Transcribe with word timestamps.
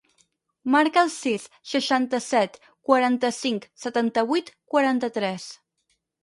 Marca 0.75 1.01
el 1.07 1.09
sis, 1.15 1.43
seixanta-set, 1.71 2.57
quaranta-cinc, 2.89 3.69
setanta-vuit, 3.85 4.51
quaranta-tres. 4.75 5.47